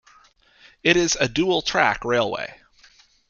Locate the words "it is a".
0.81-1.27